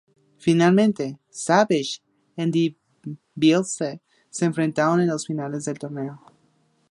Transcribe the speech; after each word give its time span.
Finalmente, 0.39 1.19
Savage 1.29 2.01
y 2.35 2.75
DiBiase 3.37 4.01
se 4.31 4.45
enfrentaron 4.45 4.99
en 4.99 5.09
las 5.09 5.27
finales 5.27 5.65
del 5.65 5.77
torneo. 5.77 6.19